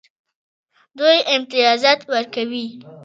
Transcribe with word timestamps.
دوی 0.97 1.17
امتیازات 1.35 1.99
ورکوي. 2.11 2.65